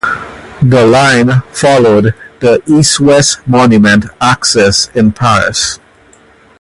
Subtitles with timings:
[0.63, 5.79] The line followed the east-west monument axis in Paris.